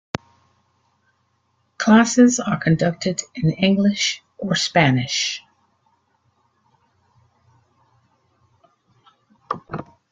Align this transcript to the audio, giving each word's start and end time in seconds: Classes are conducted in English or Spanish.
Classes 1.77 2.39
are 2.39 2.57
conducted 2.57 3.21
in 3.35 3.51
English 3.51 4.23
or 4.39 4.55
Spanish. 4.55 5.43